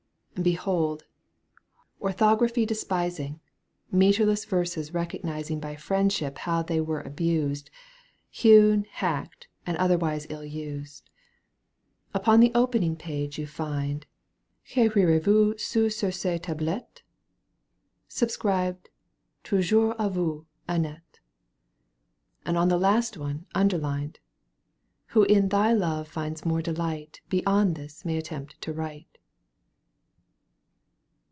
[0.41, 1.03] Behold!
[2.01, 3.39] orthography despisiQg,
[3.93, 7.75] Metreless verses recognizing I By friendship how they were abused, I
[8.31, 11.11] Hewn, hacked, and otherwise ill used.
[11.63, 14.07] \ Upon the opening page ye find:
[14.65, 17.01] Qu'ecrirez vcms sur ces tablettes i
[18.07, 18.89] Subscribed,
[19.43, 21.19] touj&wrs b, vousy Annette;
[22.47, 24.19] And on the last one, underlined:
[25.09, 29.05] Who infhy love^finds more delight илЯг w^' !^''^ JBeyond this may attempt to write.